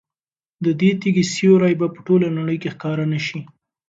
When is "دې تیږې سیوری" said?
0.79-1.73